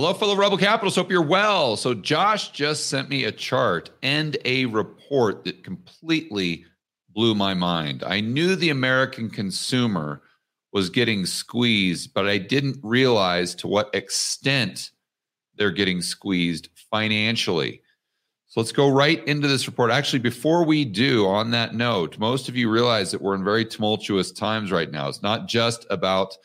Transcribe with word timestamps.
Hello, 0.00 0.14
fellow 0.14 0.34
Rebel 0.34 0.56
Capitals. 0.56 0.96
Hope 0.96 1.10
you're 1.10 1.20
well. 1.20 1.76
So, 1.76 1.92
Josh 1.92 2.52
just 2.52 2.86
sent 2.86 3.10
me 3.10 3.24
a 3.24 3.30
chart 3.30 3.90
and 4.02 4.34
a 4.46 4.64
report 4.64 5.44
that 5.44 5.62
completely 5.62 6.64
blew 7.10 7.34
my 7.34 7.52
mind. 7.52 8.02
I 8.06 8.20
knew 8.20 8.56
the 8.56 8.70
American 8.70 9.28
consumer 9.28 10.22
was 10.72 10.88
getting 10.88 11.26
squeezed, 11.26 12.14
but 12.14 12.26
I 12.26 12.38
didn't 12.38 12.80
realize 12.82 13.54
to 13.56 13.68
what 13.68 13.94
extent 13.94 14.90
they're 15.56 15.70
getting 15.70 16.00
squeezed 16.00 16.70
financially. 16.90 17.82
So 18.46 18.60
let's 18.60 18.72
go 18.72 18.88
right 18.88 19.22
into 19.28 19.48
this 19.48 19.66
report. 19.66 19.90
Actually, 19.90 20.20
before 20.20 20.64
we 20.64 20.86
do, 20.86 21.26
on 21.26 21.50
that 21.50 21.74
note, 21.74 22.18
most 22.18 22.48
of 22.48 22.56
you 22.56 22.70
realize 22.70 23.10
that 23.10 23.20
we're 23.20 23.34
in 23.34 23.44
very 23.44 23.66
tumultuous 23.66 24.32
times 24.32 24.72
right 24.72 24.90
now. 24.90 25.10
It's 25.10 25.20
not 25.20 25.46
just 25.46 25.86
about 25.90 26.38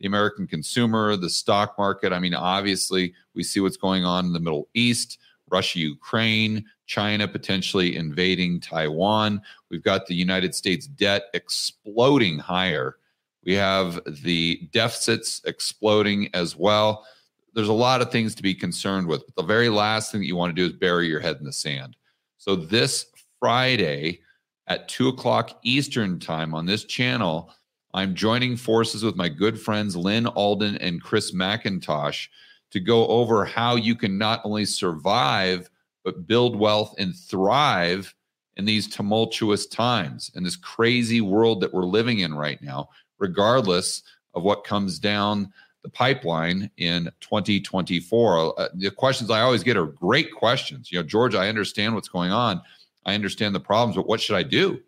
the 0.00 0.06
American 0.06 0.46
consumer, 0.46 1.16
the 1.16 1.30
stock 1.30 1.76
market. 1.78 2.12
I 2.12 2.18
mean, 2.18 2.34
obviously, 2.34 3.14
we 3.34 3.42
see 3.42 3.60
what's 3.60 3.76
going 3.76 4.04
on 4.04 4.26
in 4.26 4.32
the 4.32 4.40
Middle 4.40 4.68
East, 4.74 5.18
Russia, 5.50 5.78
Ukraine, 5.78 6.64
China 6.86 7.26
potentially 7.26 7.96
invading 7.96 8.60
Taiwan. 8.60 9.40
We've 9.70 9.82
got 9.82 10.06
the 10.06 10.14
United 10.14 10.54
States 10.54 10.86
debt 10.86 11.24
exploding 11.34 12.38
higher. 12.38 12.96
We 13.44 13.54
have 13.54 14.00
the 14.06 14.68
deficits 14.72 15.40
exploding 15.44 16.28
as 16.34 16.56
well. 16.56 17.06
There's 17.54 17.68
a 17.68 17.72
lot 17.72 18.02
of 18.02 18.10
things 18.10 18.34
to 18.34 18.42
be 18.42 18.54
concerned 18.54 19.06
with. 19.06 19.24
But 19.24 19.36
the 19.36 19.46
very 19.46 19.68
last 19.68 20.12
thing 20.12 20.20
that 20.20 20.26
you 20.26 20.36
want 20.36 20.54
to 20.54 20.60
do 20.60 20.66
is 20.66 20.78
bury 20.78 21.08
your 21.08 21.20
head 21.20 21.36
in 21.38 21.44
the 21.44 21.52
sand. 21.52 21.96
So, 22.38 22.54
this 22.54 23.06
Friday 23.40 24.20
at 24.66 24.88
two 24.88 25.08
o'clock 25.08 25.58
Eastern 25.62 26.18
time 26.18 26.54
on 26.54 26.66
this 26.66 26.84
channel, 26.84 27.52
I'm 27.96 28.14
joining 28.14 28.58
forces 28.58 29.02
with 29.02 29.16
my 29.16 29.30
good 29.30 29.58
friends 29.58 29.96
Lyn 29.96 30.26
Alden 30.26 30.76
and 30.76 31.02
Chris 31.02 31.32
MacIntosh 31.32 32.28
to 32.70 32.78
go 32.78 33.06
over 33.06 33.46
how 33.46 33.76
you 33.76 33.96
can 33.96 34.18
not 34.18 34.42
only 34.44 34.66
survive, 34.66 35.70
but 36.04 36.26
build 36.26 36.56
wealth 36.56 36.94
and 36.98 37.16
thrive 37.16 38.14
in 38.58 38.66
these 38.66 38.86
tumultuous 38.86 39.66
times 39.66 40.30
in 40.34 40.44
this 40.44 40.56
crazy 40.56 41.22
world 41.22 41.62
that 41.62 41.72
we're 41.72 41.86
living 41.86 42.18
in 42.18 42.34
right 42.34 42.60
now, 42.60 42.90
regardless 43.18 44.02
of 44.34 44.42
what 44.42 44.64
comes 44.64 44.98
down 44.98 45.50
the 45.82 45.88
pipeline 45.88 46.70
in 46.76 47.04
2024. 47.22 48.60
Uh, 48.60 48.68
the 48.74 48.90
questions 48.90 49.30
I 49.30 49.40
always 49.40 49.62
get 49.62 49.78
are 49.78 49.86
great 49.86 50.34
questions. 50.34 50.92
You 50.92 50.98
know, 50.98 51.02
George, 51.02 51.34
I 51.34 51.48
understand 51.48 51.94
what's 51.94 52.08
going 52.08 52.30
on. 52.30 52.60
I 53.06 53.14
understand 53.14 53.54
the 53.54 53.60
problems, 53.60 53.96
but 53.96 54.06
what 54.06 54.20
should 54.20 54.36
I 54.36 54.42
do? 54.42 54.82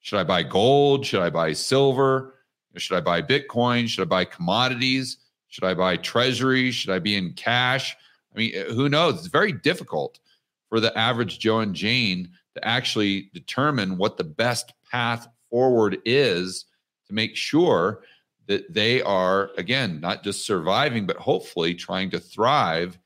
Should 0.00 0.18
I 0.18 0.24
buy 0.24 0.42
gold? 0.42 1.06
Should 1.06 1.22
I 1.22 1.30
buy 1.30 1.54
silver? 1.54 2.34
Should 2.76 2.96
I 2.96 3.00
buy 3.00 3.22
Bitcoin? 3.22 3.88
Should 3.88 4.02
I 4.02 4.06
buy 4.06 4.24
commodities? 4.24 5.18
Should 5.48 5.64
I 5.64 5.74
buy 5.74 5.96
treasuries? 5.96 6.74
Should 6.74 6.90
I 6.90 6.98
be 6.98 7.16
in 7.16 7.32
cash? 7.32 7.96
I 8.34 8.38
mean, 8.38 8.52
uh, 8.56 8.72
who 8.72 8.88
knows? 8.88 9.18
It's 9.18 9.26
very 9.26 9.52
difficult 9.52 10.20
for 10.68 10.78
the 10.80 10.96
average 10.96 11.40
Joe 11.40 11.60
and 11.60 11.74
Jane 11.74 12.30
to 12.54 12.66
actually 12.66 13.30
determine 13.34 13.96
what 13.96 14.16
the 14.16 14.24
best 14.24 14.72
path 14.90 15.28
forward 15.50 15.98
is 16.04 16.66
to 17.08 17.14
make 17.14 17.36
sure 17.36 18.02
that 18.46 18.72
they 18.72 19.02
are, 19.02 19.50
again, 19.56 20.00
not 20.00 20.22
just 20.22 20.46
surviving, 20.46 21.06
but 21.06 21.16
hopefully 21.16 21.74
trying 21.74 22.10
to 22.10 22.20
thrive 22.20 22.98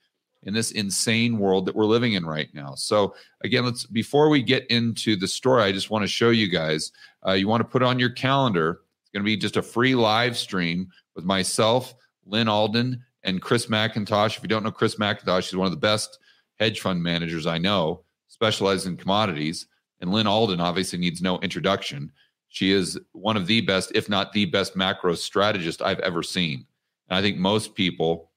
in 0.43 0.53
this 0.53 0.73
insane 0.73 1.39
world 1.39 1.67
that 1.67 1.75
we're 1.75 1.87
living 1.87 2.13
in 2.13 2.27
right 2.27 2.49
now. 2.55 2.75
So, 2.75 3.15
again, 3.43 3.65
let's 3.65 3.87
before 3.87 4.29
we 4.29 4.43
get 4.43 4.67
into 4.67 5.17
the 5.17 5.29
story, 5.29 5.63
I 5.63 5.73
just 5.73 5.91
want 5.91 6.03
to 6.03 6.09
show 6.09 6.31
you 6.31 6.49
guys. 6.49 6.93
Uh, 7.27 7.33
you 7.33 7.49
want 7.49 7.63
to 7.63 7.69
put 7.69 7.83
on 7.83 7.99
your 7.99 8.11
calendar 8.11 8.81
going 9.15 9.23
to 9.23 9.25
be 9.25 9.37
just 9.37 9.57
a 9.57 9.63
free 9.63 9.95
live 9.95 10.37
stream 10.37 10.89
with 11.15 11.25
myself, 11.25 11.95
Lyn 12.27 12.49
Alden, 12.49 13.03
and 13.23 13.41
Chris 13.41 13.67
MacIntosh. 13.67 14.37
If 14.37 14.43
you 14.43 14.49
don't 14.49 14.65
know 14.65 14.71
Chris 14.71 14.97
MacIntosh, 14.97 15.45
he's 15.45 15.57
one 15.57 15.67
of 15.67 15.73
the 15.73 15.79
best 15.79 16.19
hedge 16.59 16.81
fund 16.81 17.03
managers 17.03 17.47
I 17.47 17.59
know, 17.59 18.05
specialized 18.29 18.87
in 18.87 18.97
commodities. 18.97 19.67
And 20.01 20.13
Lyn 20.13 20.27
Alden 20.27 20.61
obviously 20.61 20.99
needs 20.99 21.23
no 21.23 21.39
introduction. 21.39 22.13
She 22.49 22.73
is 22.73 22.99
one 23.13 23.37
of 23.37 23.47
the 23.47 23.61
best, 23.63 23.93
if 23.95 24.09
not 24.09 24.33
the 24.33 24.45
best 24.47 24.77
macro 24.77 25.15
strategist 25.15 25.81
I've 25.81 26.01
ever 26.01 26.23
seen. 26.23 26.67
And 27.09 27.17
I 27.17 27.23
think 27.23 27.39
most 27.39 27.75
people 27.75 28.31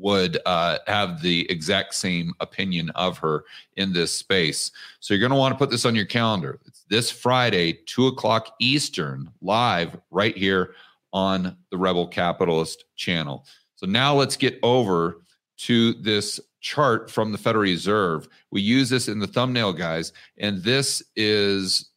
would 0.00 0.38
uh, 0.46 0.78
have 0.86 1.20
the 1.20 1.50
exact 1.50 1.94
same 1.94 2.32
opinion 2.40 2.90
of 2.90 3.18
her 3.18 3.44
in 3.76 3.92
this 3.92 4.12
space. 4.12 4.72
So 5.00 5.12
you're 5.12 5.20
going 5.20 5.30
to 5.30 5.36
want 5.36 5.52
to 5.52 5.58
put 5.58 5.70
this 5.70 5.84
on 5.84 5.94
your 5.94 6.06
calendar. 6.06 6.58
It's 6.66 6.84
this 6.88 7.10
Friday, 7.10 7.80
two 7.86 8.06
o'clock 8.06 8.54
Eastern, 8.60 9.30
live 9.42 9.96
right 10.10 10.36
here 10.36 10.74
on 11.12 11.56
the 11.70 11.76
Rebel 11.76 12.06
Capitalist 12.06 12.84
channel. 12.96 13.44
So 13.76 13.86
now 13.86 14.14
let's 14.14 14.36
get 14.36 14.58
over 14.62 15.22
to 15.58 15.92
this 15.94 16.40
chart 16.60 17.10
from 17.10 17.32
the 17.32 17.38
Federal 17.38 17.62
Reserve. 17.62 18.28
We 18.50 18.62
use 18.62 18.88
this 18.88 19.08
in 19.08 19.18
the 19.18 19.26
thumbnail, 19.26 19.72
guys, 19.72 20.12
and 20.38 20.62
this 20.62 21.02
is, 21.16 21.90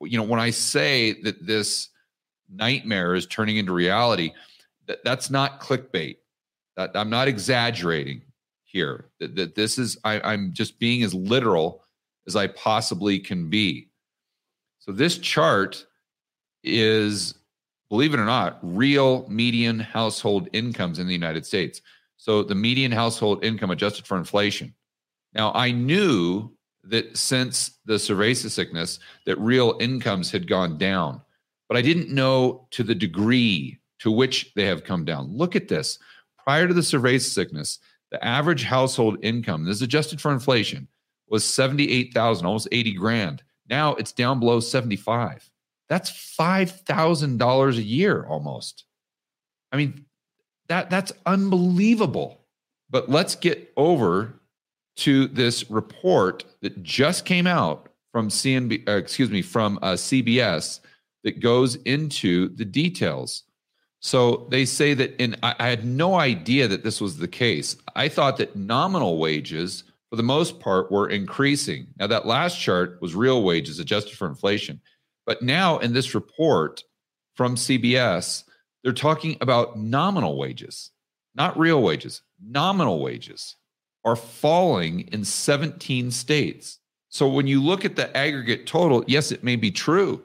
you 0.00 0.16
know, 0.18 0.24
when 0.24 0.40
I 0.40 0.50
say 0.50 1.20
that 1.22 1.46
this 1.46 1.88
nightmare 2.52 3.14
is 3.14 3.26
turning 3.26 3.56
into 3.56 3.72
reality, 3.72 4.32
that, 4.86 5.04
that's 5.04 5.30
not 5.30 5.60
clickbait 5.60 6.16
Uh, 6.76 6.88
I'm 6.94 7.10
not 7.10 7.28
exaggerating 7.28 8.22
here. 8.64 9.06
That, 9.18 9.34
that 9.36 9.54
this 9.54 9.78
is 9.78 9.98
I, 10.04 10.20
I'm 10.20 10.52
just 10.52 10.78
being 10.78 11.02
as 11.02 11.14
literal 11.14 11.84
as 12.26 12.36
I 12.36 12.46
possibly 12.48 13.18
can 13.18 13.50
be. 13.50 13.88
So 14.78 14.92
this 14.92 15.18
chart 15.18 15.86
is, 16.62 17.34
believe 17.88 18.14
it 18.14 18.20
or 18.20 18.24
not, 18.24 18.58
real 18.62 19.26
median 19.28 19.78
household 19.78 20.48
incomes 20.52 20.98
in 20.98 21.06
the 21.06 21.12
United 21.12 21.44
States. 21.44 21.82
So 22.16 22.42
the 22.42 22.54
median 22.54 22.92
household 22.92 23.44
income 23.44 23.70
adjusted 23.70 24.06
for 24.06 24.16
inflation. 24.16 24.74
Now 25.34 25.52
I 25.54 25.70
knew 25.70 26.52
that 26.84 27.16
since 27.16 27.78
the 27.84 27.94
cerveza 27.94 28.50
sickness 28.50 28.98
that 29.26 29.38
real 29.38 29.76
incomes 29.80 30.30
had 30.30 30.48
gone 30.48 30.78
down, 30.78 31.20
but 31.68 31.76
I 31.76 31.82
didn't 31.82 32.10
know 32.10 32.66
to 32.72 32.82
the 32.82 32.94
degree 32.94 33.78
to 34.00 34.10
which 34.10 34.52
they 34.54 34.66
have 34.66 34.84
come 34.84 35.04
down. 35.04 35.36
Look 35.36 35.56
at 35.56 35.68
this. 35.68 35.98
Prior 36.44 36.68
to 36.68 36.74
the 36.74 36.80
cerveza 36.80 37.28
sickness, 37.28 37.78
the 38.10 38.24
average 38.24 38.64
household 38.64 39.18
income, 39.22 39.64
this 39.64 39.76
is 39.76 39.82
adjusted 39.82 40.20
for 40.20 40.32
inflation, 40.32 40.88
was 41.28 41.44
78,000, 41.44 42.46
almost 42.46 42.68
80 42.72 42.94
grand. 42.94 43.42
Now 43.68 43.94
it's 43.94 44.12
down 44.12 44.40
below 44.40 44.60
75. 44.60 45.48
That's 45.88 46.10
$5,000 46.10 47.76
a 47.76 47.82
year 47.82 48.24
almost. 48.28 48.84
I 49.72 49.76
mean, 49.76 50.06
that 50.68 50.90
that's 50.90 51.12
unbelievable. 51.26 52.40
But 52.88 53.08
let's 53.08 53.34
get 53.34 53.72
over 53.76 54.40
to 54.96 55.26
this 55.28 55.70
report 55.70 56.44
that 56.62 56.82
just 56.82 57.24
came 57.24 57.46
out 57.46 57.88
from 58.12 58.28
CNB, 58.28 58.88
uh, 58.88 58.92
excuse 58.92 59.30
me, 59.30 59.42
from 59.42 59.78
uh, 59.82 59.92
CBS 59.92 60.80
that 61.22 61.40
goes 61.40 61.76
into 61.76 62.48
the 62.56 62.64
details. 62.64 63.44
So 64.00 64.46
they 64.50 64.64
say 64.64 64.94
that, 64.94 65.14
and 65.20 65.38
I, 65.42 65.54
I 65.58 65.68
had 65.68 65.84
no 65.84 66.14
idea 66.14 66.66
that 66.68 66.82
this 66.82 67.00
was 67.00 67.18
the 67.18 67.28
case. 67.28 67.76
I 67.94 68.08
thought 68.08 68.38
that 68.38 68.56
nominal 68.56 69.18
wages, 69.18 69.84
for 70.08 70.16
the 70.16 70.22
most 70.22 70.58
part, 70.58 70.90
were 70.90 71.08
increasing. 71.08 71.86
Now, 71.98 72.06
that 72.06 72.26
last 72.26 72.58
chart 72.58 72.98
was 73.00 73.14
real 73.14 73.42
wages 73.42 73.78
adjusted 73.78 74.16
for 74.16 74.26
inflation. 74.26 74.80
But 75.26 75.42
now 75.42 75.78
in 75.78 75.92
this 75.92 76.14
report 76.14 76.82
from 77.34 77.56
CBS, 77.56 78.44
they're 78.82 78.92
talking 78.92 79.36
about 79.42 79.78
nominal 79.78 80.38
wages, 80.38 80.90
not 81.34 81.58
real 81.58 81.82
wages. 81.82 82.22
Nominal 82.42 83.00
wages 83.00 83.56
are 84.04 84.16
falling 84.16 85.00
in 85.12 85.24
17 85.24 86.10
states. 86.10 86.78
So 87.10 87.28
when 87.28 87.46
you 87.46 87.62
look 87.62 87.84
at 87.84 87.96
the 87.96 88.16
aggregate 88.16 88.66
total, 88.66 89.04
yes, 89.06 89.30
it 89.30 89.44
may 89.44 89.56
be 89.56 89.70
true 89.70 90.22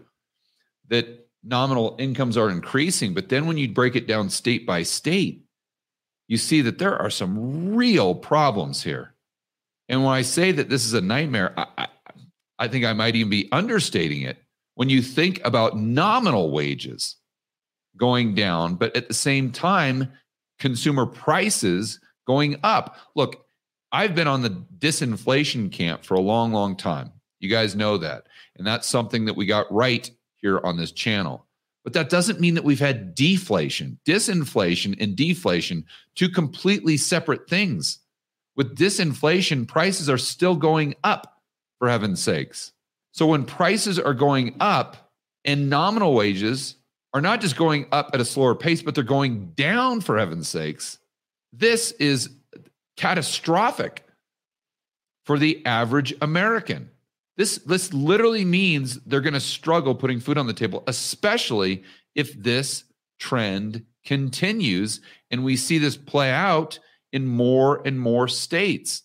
that 0.88 1.25
nominal 1.46 1.96
incomes 2.00 2.38
are 2.38 2.50
increasing. 2.50 3.14
But 3.14 3.30
then 3.30 3.46
when 3.46 3.58
you 3.58 3.70
break 3.70 3.96
it 3.96 4.08
down 4.08 4.30
state 4.30 4.66
by 4.66 4.84
state, 4.84 5.44
you 6.28 6.38
see 6.38 6.62
that 6.62 6.80
there 6.80 6.98
are 6.98 7.10
some 7.10 7.76
real 7.76 8.16
problems 8.16 8.84
here. 8.84 9.14
And 9.88 10.04
when 10.04 10.14
I 10.14 10.24
say 10.24 10.52
that 10.52 10.70
this 10.70 10.86
is 10.86 10.94
a 10.94 11.02
nightmare, 11.02 11.54
I, 11.58 11.68
I, 11.78 11.88
I 12.58 12.68
think 12.68 12.86
I 12.86 12.94
might 12.94 13.16
even 13.16 13.30
be 13.30 13.48
understating 13.52 14.24
it. 14.24 14.38
When 14.74 14.90
you 14.90 15.02
think 15.02 15.40
about 15.46 15.78
nominal 15.78 16.52
wages 16.52 17.18
going 17.96 18.34
down, 18.36 18.76
but 18.76 18.96
at 18.96 19.08
the 19.08 19.14
same 19.14 19.52
time, 19.52 20.12
consumer 20.60 21.06
prices 21.06 22.00
going 22.26 22.58
up. 22.64 22.98
Look, 23.16 23.46
I've 23.92 24.16
been 24.16 24.28
on 24.28 24.42
the 24.42 24.66
disinflation 24.80 25.72
camp 25.72 26.04
for 26.04 26.16
a 26.16 26.22
long, 26.22 26.52
long 26.52 26.76
time. 26.76 27.12
You 27.40 27.50
guys 27.50 27.76
know 27.76 27.98
that. 28.00 28.24
And 28.58 28.66
that's 28.66 28.88
something 28.88 29.26
that 29.26 29.36
we 29.36 29.46
got 29.46 29.72
right 29.72 30.10
here 30.46 30.62
on 30.64 30.78
this 30.78 30.92
channel. 30.92 31.44
But 31.84 31.94
that 31.94 32.10
doesn't 32.10 32.40
mean 32.40 32.54
that 32.54 32.64
we've 32.64 32.80
had 32.80 33.16
deflation. 33.16 33.98
Disinflation 34.06 34.96
and 35.02 35.16
deflation, 35.16 35.86
two 36.14 36.30
completely 36.30 36.98
separate 36.98 37.50
things. 37.50 37.98
With 38.56 38.78
disinflation, 38.78 39.68
prices 39.68 40.08
are 40.08 40.20
still 40.20 40.56
going 40.56 40.94
up, 41.04 41.42
for 41.80 41.90
heaven's 41.90 42.22
sakes. 42.22 42.74
So 43.12 43.26
when 43.26 43.44
prices 43.44 43.98
are 43.98 44.14
going 44.14 44.56
up 44.60 45.12
and 45.44 45.68
nominal 45.68 46.14
wages 46.14 46.76
are 47.14 47.22
not 47.22 47.42
just 47.42 47.58
going 47.58 47.88
up 47.92 48.12
at 48.14 48.22
a 48.22 48.26
slower 48.26 48.54
pace, 48.54 48.84
but 48.84 48.94
they're 48.94 49.04
going 49.04 49.54
down, 49.56 50.02
for 50.02 50.20
heaven's 50.20 50.48
sakes, 50.48 51.00
This 51.52 51.92
is 51.94 52.30
catastrophic 52.98 54.04
for 55.26 55.40
the 55.40 55.66
average 55.66 56.14
American. 56.22 56.92
This, 57.38 57.58
this 57.58 57.94
literally 57.94 58.46
means 58.46 59.02
they're 59.02 59.20
going 59.20 59.34
to 59.34 59.42
struggle 59.42 59.94
putting 59.94 60.22
food 60.22 60.38
on 60.38 60.48
the 60.48 60.54
table, 60.54 60.86
especially 60.88 61.84
if 62.14 62.34
this 62.42 62.86
trend 63.20 63.86
continues 64.06 65.02
and 65.30 65.44
we 65.44 65.58
see 65.58 65.78
this 65.78 65.98
play 65.98 66.32
out 66.32 66.80
in 67.12 67.28
more 67.28 67.82
and 67.86 68.00
more 68.00 68.30
states. 68.30 69.04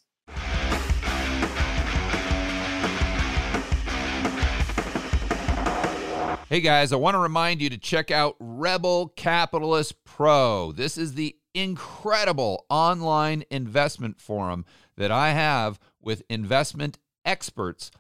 Hey 6.49 6.61
guys, 6.61 6.93
I 6.93 6.97
want 6.97 7.15
to 7.15 7.21
remind 7.21 7.61
you 7.61 7.71
to 7.71 7.79
check 7.79 8.13
out 8.13 8.37
Rebel 8.39 9.09
Capitalist 9.17 10.05
Pro. 10.05 10.71
This 10.73 10.97
is 10.97 11.15
the 11.15 11.37
incredible 11.53 12.65
online 12.69 13.43
investment 13.51 14.21
forum 14.21 14.65
that 14.97 15.11
I 15.11 15.31
have 15.31 15.81
with 16.01 16.23
investment 16.29 16.99
experts 17.25 17.91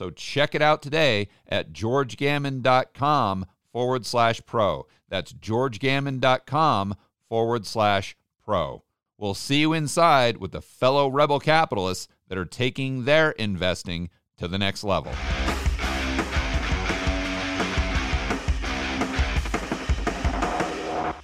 So 0.00 0.08
check 0.08 0.54
it 0.54 0.62
out 0.62 0.80
today 0.80 1.28
at 1.46 1.74
georgegammon.com 1.74 3.44
forward 3.70 4.06
slash 4.06 4.40
pro. 4.46 4.86
That's 5.10 5.34
georgegammon.com 5.34 6.94
forward 7.28 7.66
slash 7.66 8.16
pro. 8.42 8.82
We'll 9.18 9.34
see 9.34 9.60
you 9.60 9.74
inside 9.74 10.38
with 10.38 10.52
the 10.52 10.62
fellow 10.62 11.06
rebel 11.08 11.38
capitalists 11.38 12.08
that 12.28 12.38
are 12.38 12.46
taking 12.46 13.04
their 13.04 13.32
investing 13.32 14.08
to 14.38 14.48
the 14.48 14.56
next 14.56 14.84
level. 14.84 15.12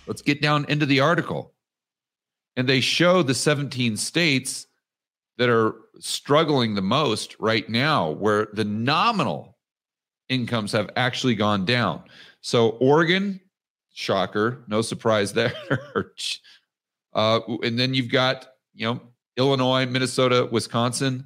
Let's 0.06 0.20
get 0.20 0.42
down 0.42 0.66
into 0.68 0.84
the 0.84 1.00
article. 1.00 1.54
And 2.54 2.68
they 2.68 2.80
show 2.80 3.22
the 3.22 3.32
17 3.32 3.96
states 3.96 4.66
that 5.38 5.48
are 5.48 5.74
struggling 5.98 6.74
the 6.74 6.82
most 6.82 7.36
right 7.38 7.68
now, 7.68 8.10
where 8.10 8.48
the 8.52 8.64
nominal 8.64 9.56
incomes 10.28 10.72
have 10.72 10.90
actually 10.96 11.34
gone 11.34 11.64
down. 11.64 12.02
So, 12.40 12.70
Oregon, 12.80 13.40
shocker, 13.92 14.64
no 14.68 14.82
surprise 14.82 15.32
there. 15.32 15.54
uh, 17.14 17.40
and 17.62 17.78
then 17.78 17.94
you've 17.94 18.10
got, 18.10 18.46
you 18.74 18.86
know, 18.86 19.00
Illinois, 19.36 19.86
Minnesota, 19.86 20.48
Wisconsin. 20.50 21.24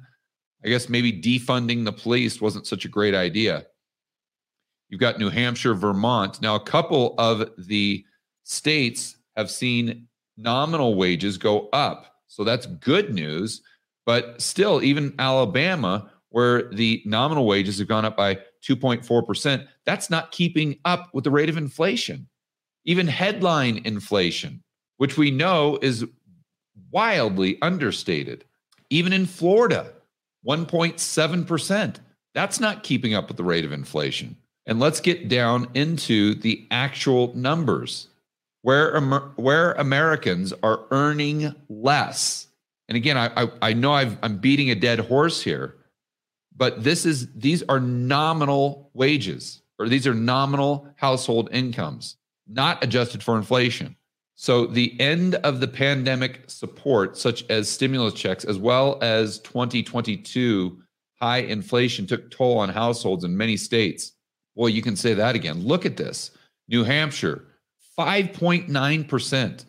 I 0.63 0.67
guess 0.67 0.89
maybe 0.89 1.11
defunding 1.11 1.85
the 1.85 1.93
police 1.93 2.39
wasn't 2.39 2.67
such 2.67 2.85
a 2.85 2.89
great 2.89 3.15
idea. 3.15 3.65
You've 4.89 4.99
got 4.99 5.19
New 5.19 5.29
Hampshire, 5.29 5.73
Vermont. 5.73 6.41
Now, 6.41 6.55
a 6.55 6.59
couple 6.59 7.15
of 7.17 7.49
the 7.57 8.05
states 8.43 9.15
have 9.37 9.49
seen 9.49 10.07
nominal 10.37 10.95
wages 10.95 11.37
go 11.37 11.69
up. 11.69 12.15
So 12.27 12.43
that's 12.43 12.65
good 12.65 13.13
news. 13.13 13.61
But 14.05 14.41
still, 14.41 14.81
even 14.81 15.13
Alabama, 15.19 16.11
where 16.29 16.63
the 16.71 17.01
nominal 17.05 17.45
wages 17.45 17.79
have 17.79 17.87
gone 17.87 18.05
up 18.05 18.17
by 18.17 18.35
2.4%, 18.63 19.67
that's 19.85 20.09
not 20.09 20.31
keeping 20.31 20.77
up 20.85 21.09
with 21.13 21.23
the 21.23 21.31
rate 21.31 21.49
of 21.49 21.57
inflation. 21.57 22.27
Even 22.85 23.07
headline 23.07 23.81
inflation, 23.85 24.63
which 24.97 25.17
we 25.17 25.29
know 25.29 25.77
is 25.81 26.05
wildly 26.91 27.57
understated. 27.61 28.45
Even 28.89 29.13
in 29.13 29.25
Florida, 29.25 29.93
1.7%. 30.47 31.95
That's 32.33 32.59
not 32.59 32.83
keeping 32.83 33.13
up 33.13 33.27
with 33.27 33.37
the 33.37 33.43
rate 33.43 33.65
of 33.65 33.71
inflation. 33.71 34.37
And 34.65 34.79
let's 34.79 34.99
get 34.99 35.27
down 35.27 35.67
into 35.73 36.35
the 36.35 36.65
actual 36.71 37.35
numbers 37.35 38.07
where, 38.61 38.99
where 39.35 39.73
Americans 39.73 40.53
are 40.63 40.85
earning 40.91 41.53
less 41.67 42.47
and 42.91 42.97
again, 42.97 43.17
I, 43.17 43.31
I, 43.37 43.49
I 43.61 43.73
know 43.73 43.93
I've, 43.93 44.17
I'm 44.21 44.35
beating 44.35 44.69
a 44.69 44.75
dead 44.75 44.99
horse 44.99 45.41
here, 45.41 45.77
but 46.53 46.83
this 46.83 47.05
is 47.05 47.31
these 47.33 47.63
are 47.69 47.79
nominal 47.79 48.91
wages 48.93 49.61
or 49.79 49.87
these 49.87 50.05
are 50.05 50.13
nominal 50.13 50.89
household 50.97 51.47
incomes, 51.53 52.17
not 52.49 52.83
adjusted 52.83 53.23
for 53.23 53.37
inflation. 53.37 53.95
So 54.35 54.65
the 54.65 54.99
end 54.99 55.35
of 55.35 55.61
the 55.61 55.69
pandemic 55.69 56.41
support, 56.47 57.17
such 57.17 57.49
as 57.49 57.69
stimulus 57.69 58.13
checks, 58.13 58.43
as 58.43 58.57
well 58.57 58.97
as 59.01 59.39
2022 59.39 60.77
high 61.17 61.37
inflation, 61.37 62.05
took 62.05 62.29
toll 62.29 62.57
on 62.57 62.67
households 62.67 63.23
in 63.23 63.37
many 63.37 63.55
states. 63.55 64.11
Well, 64.53 64.67
you 64.67 64.81
can 64.81 64.97
say 64.97 65.13
that 65.13 65.35
again. 65.35 65.65
Look 65.65 65.85
at 65.85 65.95
this: 65.95 66.31
New 66.67 66.83
Hampshire, 66.83 67.45
5.9% 67.97 69.65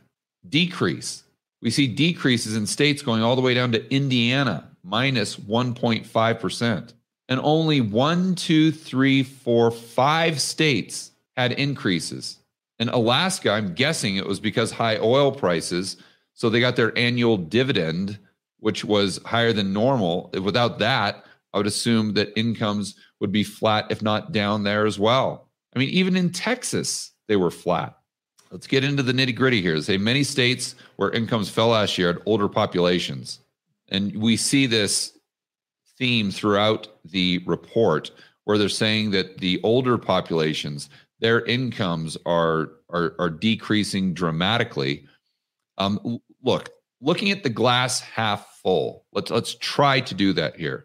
decrease 0.48 1.22
we 1.62 1.70
see 1.70 1.86
decreases 1.86 2.56
in 2.56 2.66
states 2.66 3.00
going 3.02 3.22
all 3.22 3.36
the 3.36 3.42
way 3.42 3.54
down 3.54 3.72
to 3.72 3.94
Indiana, 3.94 4.68
minus 4.82 5.36
1.5%. 5.36 6.92
And 7.28 7.40
only 7.42 7.80
one, 7.80 8.34
two, 8.34 8.72
three, 8.72 9.22
four, 9.22 9.70
five 9.70 10.40
states 10.40 11.12
had 11.36 11.52
increases. 11.52 12.38
In 12.78 12.88
Alaska, 12.88 13.50
I'm 13.50 13.74
guessing 13.74 14.16
it 14.16 14.26
was 14.26 14.40
because 14.40 14.72
high 14.72 14.98
oil 14.98 15.30
prices. 15.30 15.96
So 16.34 16.50
they 16.50 16.60
got 16.60 16.74
their 16.74 16.96
annual 16.98 17.36
dividend, 17.36 18.18
which 18.58 18.84
was 18.84 19.20
higher 19.24 19.52
than 19.52 19.72
normal. 19.72 20.30
Without 20.42 20.80
that, 20.80 21.24
I 21.54 21.58
would 21.58 21.66
assume 21.66 22.14
that 22.14 22.36
incomes 22.38 22.96
would 23.20 23.32
be 23.32 23.44
flat, 23.44 23.86
if 23.88 24.02
not 24.02 24.32
down 24.32 24.64
there 24.64 24.84
as 24.84 24.98
well. 24.98 25.48
I 25.74 25.78
mean, 25.78 25.90
even 25.90 26.16
in 26.16 26.32
Texas, 26.32 27.12
they 27.28 27.36
were 27.36 27.52
flat. 27.52 27.96
Let's 28.52 28.66
get 28.66 28.84
into 28.84 29.02
the 29.02 29.12
nitty 29.14 29.34
gritty 29.34 29.62
here. 29.62 29.80
Say 29.80 29.96
many 29.96 30.22
states 30.22 30.74
where 30.96 31.10
incomes 31.10 31.48
fell 31.48 31.68
last 31.68 31.96
year 31.96 32.08
had 32.08 32.22
older 32.26 32.50
populations. 32.50 33.40
And 33.88 34.14
we 34.14 34.36
see 34.36 34.66
this 34.66 35.18
theme 35.98 36.30
throughout 36.30 36.88
the 37.06 37.38
report 37.46 38.10
where 38.44 38.58
they're 38.58 38.68
saying 38.68 39.12
that 39.12 39.38
the 39.38 39.58
older 39.62 39.96
populations, 39.96 40.90
their 41.20 41.44
incomes 41.46 42.18
are 42.26 42.72
are, 42.90 43.14
are 43.18 43.30
decreasing 43.30 44.12
dramatically. 44.12 45.06
Um, 45.78 46.20
look, 46.42 46.68
looking 47.00 47.30
at 47.30 47.42
the 47.42 47.48
glass 47.48 48.00
half 48.00 48.58
full, 48.62 49.06
let's 49.12 49.30
let's 49.30 49.54
try 49.54 50.00
to 50.00 50.14
do 50.14 50.34
that 50.34 50.56
here. 50.56 50.84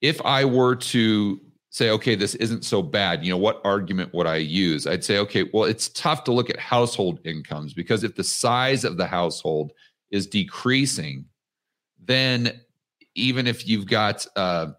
If 0.00 0.20
I 0.24 0.46
were 0.46 0.76
to 0.76 1.40
say, 1.72 1.88
okay, 1.88 2.14
this 2.14 2.34
isn't 2.34 2.66
so 2.66 2.82
bad, 2.82 3.24
you 3.24 3.30
know, 3.30 3.38
what 3.38 3.62
argument 3.64 4.12
would 4.12 4.26
I 4.26 4.36
use? 4.36 4.86
I'd 4.86 5.02
say, 5.02 5.16
okay, 5.18 5.48
well, 5.54 5.64
it's 5.64 5.88
tough 5.88 6.22
to 6.24 6.32
look 6.32 6.50
at 6.50 6.58
household 6.58 7.18
incomes 7.24 7.72
because 7.72 8.04
if 8.04 8.14
the 8.14 8.22
size 8.22 8.84
of 8.84 8.98
the 8.98 9.06
household 9.06 9.72
is 10.10 10.26
decreasing, 10.26 11.24
then 11.98 12.60
even 13.14 13.46
if 13.46 13.66
you've 13.66 13.86
got, 13.86 14.26
uh, 14.36 14.72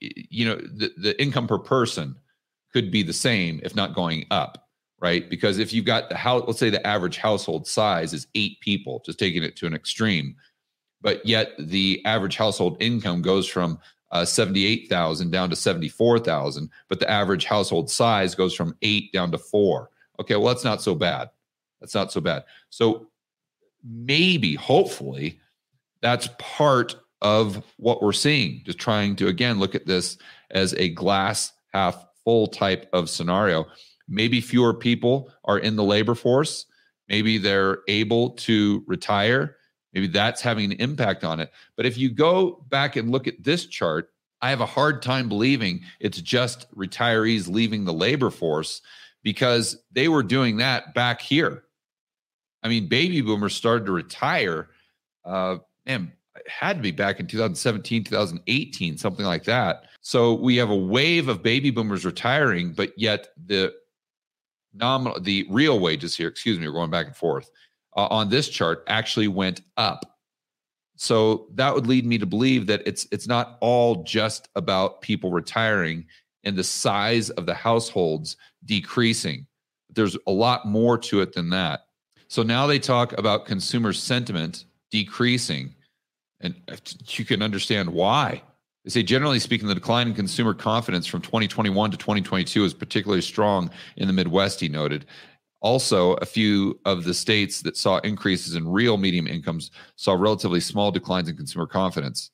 you 0.00 0.44
know, 0.44 0.54
the, 0.56 0.92
the 0.96 1.20
income 1.20 1.48
per 1.48 1.58
person 1.58 2.14
could 2.72 2.92
be 2.92 3.02
the 3.02 3.12
same, 3.12 3.60
if 3.64 3.74
not 3.74 3.92
going 3.92 4.24
up, 4.30 4.68
right? 5.00 5.28
Because 5.28 5.58
if 5.58 5.72
you've 5.72 5.84
got 5.84 6.08
the 6.08 6.16
house, 6.16 6.44
let's 6.46 6.60
say 6.60 6.70
the 6.70 6.86
average 6.86 7.16
household 7.16 7.66
size 7.66 8.12
is 8.12 8.28
eight 8.36 8.60
people, 8.60 9.02
just 9.04 9.18
taking 9.18 9.42
it 9.42 9.56
to 9.56 9.66
an 9.66 9.74
extreme, 9.74 10.36
but 11.00 11.26
yet 11.26 11.54
the 11.58 12.00
average 12.04 12.36
household 12.36 12.76
income 12.78 13.22
goes 13.22 13.48
from 13.48 13.80
uh, 14.12 14.24
78,000 14.24 15.30
down 15.30 15.50
to 15.50 15.56
74,000, 15.56 16.70
but 16.88 17.00
the 17.00 17.10
average 17.10 17.46
household 17.46 17.90
size 17.90 18.34
goes 18.34 18.54
from 18.54 18.76
eight 18.82 19.10
down 19.12 19.32
to 19.32 19.38
four. 19.38 19.90
Okay, 20.20 20.36
well, 20.36 20.52
that's 20.52 20.64
not 20.64 20.82
so 20.82 20.94
bad. 20.94 21.30
That's 21.80 21.94
not 21.94 22.12
so 22.12 22.20
bad. 22.20 22.44
So 22.68 23.08
maybe, 23.82 24.54
hopefully, 24.54 25.40
that's 26.02 26.28
part 26.38 26.94
of 27.22 27.64
what 27.78 28.02
we're 28.02 28.12
seeing. 28.12 28.62
Just 28.64 28.78
trying 28.78 29.16
to, 29.16 29.28
again, 29.28 29.58
look 29.58 29.74
at 29.74 29.86
this 29.86 30.18
as 30.50 30.74
a 30.74 30.90
glass 30.90 31.52
half 31.72 32.06
full 32.22 32.46
type 32.48 32.88
of 32.92 33.08
scenario. 33.08 33.66
Maybe 34.08 34.40
fewer 34.40 34.74
people 34.74 35.32
are 35.44 35.58
in 35.58 35.74
the 35.74 35.84
labor 35.84 36.14
force. 36.14 36.66
Maybe 37.08 37.38
they're 37.38 37.78
able 37.88 38.30
to 38.30 38.84
retire 38.86 39.56
Maybe 39.92 40.06
that's 40.06 40.40
having 40.40 40.72
an 40.72 40.78
impact 40.78 41.24
on 41.24 41.40
it. 41.40 41.52
But 41.76 41.86
if 41.86 41.98
you 41.98 42.10
go 42.10 42.64
back 42.68 42.96
and 42.96 43.10
look 43.10 43.26
at 43.26 43.42
this 43.42 43.66
chart, 43.66 44.10
I 44.40 44.50
have 44.50 44.60
a 44.60 44.66
hard 44.66 45.02
time 45.02 45.28
believing 45.28 45.82
it's 46.00 46.20
just 46.20 46.74
retirees 46.74 47.48
leaving 47.48 47.84
the 47.84 47.92
labor 47.92 48.30
force 48.30 48.82
because 49.22 49.82
they 49.92 50.08
were 50.08 50.22
doing 50.22 50.56
that 50.56 50.94
back 50.94 51.20
here. 51.20 51.64
I 52.62 52.68
mean, 52.68 52.88
baby 52.88 53.20
boomers 53.20 53.54
started 53.54 53.86
to 53.86 53.92
retire 53.92 54.68
uh, 55.24 55.58
man, 55.86 56.12
it 56.36 56.48
had 56.48 56.76
to 56.76 56.82
be 56.82 56.90
back 56.90 57.20
in 57.20 57.26
2017, 57.26 58.04
2018, 58.04 58.98
something 58.98 59.26
like 59.26 59.44
that. 59.44 59.84
So 60.00 60.34
we 60.34 60.56
have 60.56 60.70
a 60.70 60.76
wave 60.76 61.28
of 61.28 61.42
baby 61.42 61.70
boomers 61.70 62.04
retiring, 62.04 62.72
but 62.72 62.92
yet 62.98 63.28
the 63.46 63.74
nominal, 64.74 65.20
the 65.20 65.46
real 65.50 65.78
wages 65.78 66.16
here, 66.16 66.28
excuse 66.28 66.58
me, 66.58 66.66
we're 66.66 66.74
going 66.74 66.90
back 66.90 67.06
and 67.06 67.16
forth 67.16 67.50
uh, 67.96 68.06
on 68.06 68.28
this 68.28 68.48
chart 68.48 68.84
actually 68.86 69.28
went 69.28 69.62
up. 69.76 70.18
So 70.96 71.48
that 71.54 71.74
would 71.74 71.86
lead 71.86 72.06
me 72.06 72.18
to 72.18 72.26
believe 72.26 72.66
that 72.66 72.82
it's 72.86 73.06
it's 73.10 73.26
not 73.26 73.58
all 73.60 74.04
just 74.04 74.48
about 74.54 75.00
people 75.00 75.30
retiring 75.30 76.06
and 76.44 76.56
the 76.56 76.64
size 76.64 77.30
of 77.30 77.46
the 77.46 77.54
households 77.54 78.36
decreasing. 78.64 79.46
There's 79.90 80.16
a 80.26 80.32
lot 80.32 80.66
more 80.66 80.98
to 80.98 81.20
it 81.20 81.32
than 81.32 81.50
that. 81.50 81.86
So 82.28 82.42
now 82.42 82.66
they 82.66 82.78
talk 82.78 83.12
about 83.18 83.46
consumer 83.46 83.92
sentiment 83.92 84.64
decreasing, 84.90 85.74
and 86.40 86.54
you 87.06 87.24
can 87.24 87.42
understand 87.42 87.90
why. 87.90 88.42
They 88.84 88.90
say, 88.90 89.02
generally 89.02 89.38
speaking, 89.38 89.68
the 89.68 89.74
decline 89.74 90.08
in 90.08 90.14
consumer 90.14 90.54
confidence 90.54 91.06
from 91.06 91.20
2021 91.20 91.92
to 91.92 91.96
2022 91.96 92.64
is 92.64 92.74
particularly 92.74 93.22
strong 93.22 93.70
in 93.96 94.08
the 94.08 94.12
Midwest, 94.12 94.60
he 94.60 94.68
noted. 94.68 95.06
Also, 95.62 96.14
a 96.14 96.26
few 96.26 96.78
of 96.84 97.04
the 97.04 97.14
states 97.14 97.62
that 97.62 97.76
saw 97.76 97.98
increases 97.98 98.56
in 98.56 98.68
real 98.68 98.96
medium 98.96 99.28
incomes 99.28 99.70
saw 99.94 100.12
relatively 100.12 100.58
small 100.58 100.90
declines 100.90 101.28
in 101.28 101.36
consumer 101.36 101.66
confidence. 101.66 102.32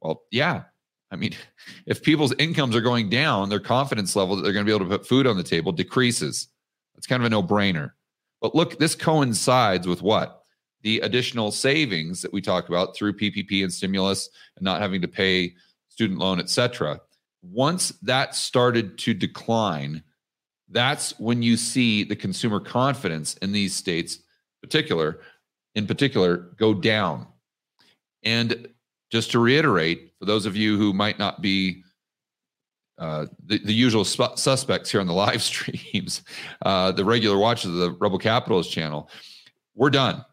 Well, 0.00 0.22
yeah. 0.32 0.64
I 1.12 1.16
mean, 1.16 1.34
if 1.86 2.02
people's 2.02 2.34
incomes 2.38 2.74
are 2.74 2.80
going 2.80 3.10
down, 3.10 3.48
their 3.48 3.60
confidence 3.60 4.16
level 4.16 4.34
that 4.36 4.42
they're 4.42 4.52
going 4.52 4.66
to 4.66 4.70
be 4.70 4.74
able 4.74 4.90
to 4.90 4.98
put 4.98 5.06
food 5.06 5.26
on 5.26 5.36
the 5.36 5.42
table 5.44 5.70
decreases. 5.70 6.48
It's 6.96 7.06
kind 7.06 7.22
of 7.22 7.26
a 7.26 7.30
no 7.30 7.44
brainer. 7.44 7.92
But 8.40 8.56
look, 8.56 8.78
this 8.78 8.96
coincides 8.96 9.86
with 9.86 10.02
what? 10.02 10.42
The 10.82 10.98
additional 11.00 11.52
savings 11.52 12.22
that 12.22 12.32
we 12.32 12.40
talk 12.40 12.68
about 12.68 12.96
through 12.96 13.14
PPP 13.14 13.62
and 13.62 13.72
stimulus 13.72 14.28
and 14.56 14.64
not 14.64 14.80
having 14.80 15.00
to 15.02 15.08
pay 15.08 15.54
student 15.88 16.18
loan, 16.18 16.40
et 16.40 16.50
cetera. 16.50 17.00
Once 17.42 17.90
that 18.02 18.34
started 18.34 18.98
to 18.98 19.14
decline, 19.14 20.02
that's 20.70 21.18
when 21.18 21.42
you 21.42 21.56
see 21.56 22.04
the 22.04 22.16
consumer 22.16 22.60
confidence 22.60 23.34
in 23.36 23.52
these 23.52 23.74
states 23.74 24.18
particular 24.62 25.20
in 25.74 25.86
particular 25.86 26.50
go 26.58 26.74
down. 26.74 27.26
And 28.24 28.68
just 29.10 29.30
to 29.32 29.38
reiterate 29.38 30.12
for 30.18 30.24
those 30.24 30.44
of 30.44 30.56
you 30.56 30.76
who 30.76 30.92
might 30.92 31.18
not 31.18 31.40
be 31.40 31.82
uh, 32.98 33.26
the, 33.46 33.58
the 33.58 33.72
usual 33.72 34.04
sp- 34.04 34.34
suspects 34.36 34.90
here 34.90 35.00
on 35.00 35.06
the 35.06 35.12
live 35.26 35.42
streams 35.42 36.22
uh, 36.62 36.90
the 36.92 37.04
regular 37.04 37.38
watchers 37.38 37.70
of 37.70 37.76
the 37.76 37.92
rebel 37.92 38.18
capitalist 38.18 38.72
channel 38.72 39.08
we're 39.74 39.90
done. 39.90 40.24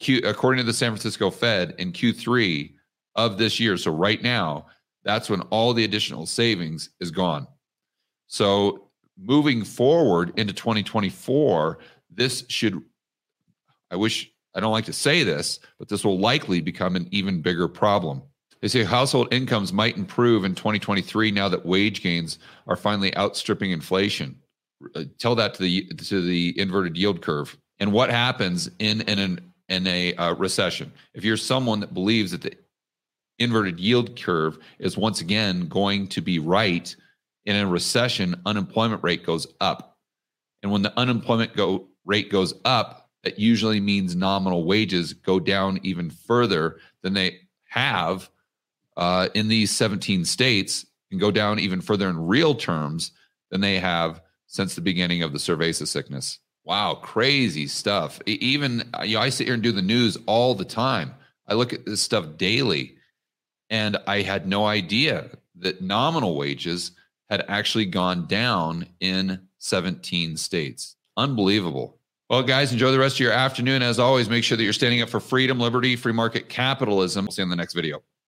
Q, 0.00 0.20
according 0.24 0.58
to 0.58 0.64
the 0.64 0.74
san 0.74 0.90
francisco 0.90 1.30
fed 1.30 1.74
in 1.78 1.92
q3 1.92 2.72
of 3.14 3.38
this 3.38 3.60
year 3.60 3.76
so 3.76 3.92
right 3.92 4.20
now 4.20 4.66
that's 5.06 5.30
when 5.30 5.42
all 5.42 5.72
the 5.72 5.84
additional 5.84 6.26
savings 6.26 6.90
is 7.00 7.12
gone. 7.12 7.46
So 8.26 8.85
moving 9.18 9.64
forward 9.64 10.32
into 10.38 10.52
2024, 10.52 11.78
this 12.10 12.44
should, 12.48 12.82
I 13.90 13.96
wish, 13.96 14.30
I 14.54 14.60
don't 14.60 14.72
like 14.72 14.86
to 14.86 14.92
say 14.92 15.22
this, 15.22 15.60
but 15.78 15.88
this 15.88 16.04
will 16.04 16.18
likely 16.18 16.60
become 16.60 16.96
an 16.96 17.08
even 17.10 17.42
bigger 17.42 17.68
problem. 17.68 18.22
They 18.60 18.68
say 18.68 18.84
household 18.84 19.32
incomes 19.32 19.72
might 19.72 19.96
improve 19.96 20.44
in 20.44 20.54
2023 20.54 21.30
now 21.30 21.48
that 21.48 21.66
wage 21.66 22.02
gains 22.02 22.38
are 22.66 22.76
finally 22.76 23.16
outstripping 23.16 23.70
inflation. 23.70 24.36
Uh, 24.94 25.04
tell 25.18 25.34
that 25.34 25.54
to 25.54 25.62
the 25.62 25.84
to 25.86 26.20
the 26.20 26.58
inverted 26.58 26.96
yield 26.96 27.22
curve. 27.22 27.56
And 27.78 27.92
what 27.92 28.10
happens 28.10 28.70
in 28.78 29.02
in 29.02 29.18
an 29.18 29.52
in 29.68 29.86
a 29.86 30.14
uh, 30.14 30.34
recession? 30.34 30.92
If 31.14 31.24
you're 31.24 31.36
someone 31.36 31.80
that 31.80 31.94
believes 31.94 32.32
that 32.32 32.42
the 32.42 32.54
inverted 33.38 33.78
yield 33.78 34.20
curve 34.20 34.58
is 34.78 34.96
once 34.96 35.20
again 35.20 35.68
going 35.68 36.08
to 36.08 36.20
be 36.20 36.38
right 36.38 36.94
in 37.46 37.56
a 37.56 37.66
recession, 37.66 38.40
unemployment 38.44 39.02
rate 39.02 39.24
goes 39.24 39.46
up. 39.60 39.96
And 40.62 40.72
when 40.72 40.82
the 40.82 40.96
unemployment 40.98 41.54
go, 41.54 41.88
rate 42.04 42.30
goes 42.30 42.52
up, 42.64 43.08
that 43.22 43.38
usually 43.38 43.80
means 43.80 44.14
nominal 44.14 44.64
wages 44.64 45.12
go 45.12 45.40
down 45.40 45.80
even 45.82 46.10
further 46.10 46.78
than 47.02 47.14
they 47.14 47.40
have 47.68 48.28
uh, 48.96 49.28
in 49.34 49.48
these 49.48 49.70
17 49.70 50.24
states 50.24 50.86
and 51.10 51.20
go 51.20 51.30
down 51.30 51.58
even 51.58 51.80
further 51.80 52.08
in 52.08 52.26
real 52.26 52.54
terms 52.54 53.12
than 53.50 53.60
they 53.60 53.78
have 53.78 54.20
since 54.46 54.74
the 54.74 54.80
beginning 54.80 55.22
of 55.22 55.32
the 55.32 55.38
cerveza 55.38 55.86
sickness. 55.86 56.38
Wow, 56.64 56.94
crazy 56.94 57.68
stuff. 57.68 58.20
Even 58.26 58.90
you 59.04 59.14
know, 59.14 59.20
I 59.20 59.28
sit 59.28 59.46
here 59.46 59.54
and 59.54 59.62
do 59.62 59.72
the 59.72 59.82
news 59.82 60.18
all 60.26 60.54
the 60.54 60.64
time. 60.64 61.14
I 61.46 61.54
look 61.54 61.72
at 61.72 61.86
this 61.86 62.02
stuff 62.02 62.36
daily, 62.36 62.96
and 63.70 63.96
I 64.08 64.22
had 64.22 64.48
no 64.48 64.66
idea 64.66 65.30
that 65.60 65.80
nominal 65.80 66.36
wages 66.36 66.90
had 67.30 67.44
actually 67.48 67.86
gone 67.86 68.26
down 68.26 68.86
in 69.00 69.40
17 69.58 70.36
states. 70.36 70.96
Unbelievable. 71.16 71.98
Well, 72.28 72.42
guys, 72.42 72.72
enjoy 72.72 72.90
the 72.90 72.98
rest 72.98 73.16
of 73.16 73.20
your 73.20 73.32
afternoon. 73.32 73.82
As 73.82 73.98
always, 73.98 74.28
make 74.28 74.44
sure 74.44 74.56
that 74.56 74.64
you're 74.64 74.72
standing 74.72 75.00
up 75.00 75.08
for 75.08 75.20
freedom, 75.20 75.60
liberty, 75.60 75.96
free 75.96 76.12
market 76.12 76.48
capitalism. 76.48 77.26
We'll 77.26 77.32
see 77.32 77.42
you 77.42 77.44
in 77.44 77.50
the 77.50 77.56
next 77.56 77.74
video. 77.74 78.02